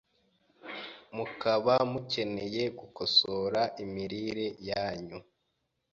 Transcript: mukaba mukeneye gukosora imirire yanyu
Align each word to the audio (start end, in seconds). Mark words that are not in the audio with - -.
mukaba 1.15 1.75
mukeneye 1.91 2.63
gukosora 2.79 3.61
imirire 3.83 4.47
yanyu 4.69 5.19